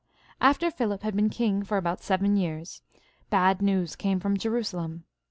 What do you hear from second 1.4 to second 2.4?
for about seven